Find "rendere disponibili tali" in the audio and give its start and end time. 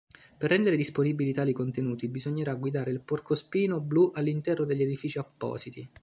0.49-1.53